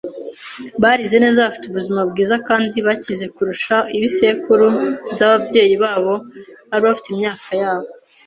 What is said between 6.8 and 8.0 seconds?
bafite imyaka yabo.